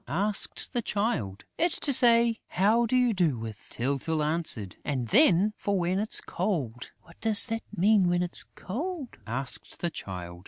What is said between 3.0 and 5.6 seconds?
do with," Tyltyl answered. "And then